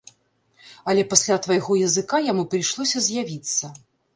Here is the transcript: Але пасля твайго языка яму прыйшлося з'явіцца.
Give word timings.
Але 0.93 1.03
пасля 1.11 1.35
твайго 1.45 1.77
языка 1.81 2.23
яму 2.31 2.47
прыйшлося 2.55 3.07
з'явіцца. 3.11 3.65